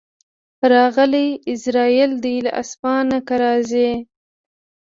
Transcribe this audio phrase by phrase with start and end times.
[0.71, 3.89] راغلی عزراییل دی له اسمانه که راځې